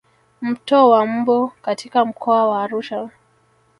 [0.41, 3.09] Mto wa mbu katika mkoa wa Arusha